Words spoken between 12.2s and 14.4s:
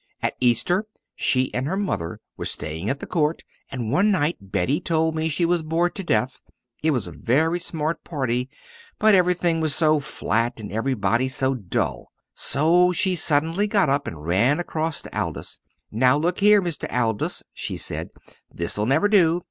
So she suddenly got up and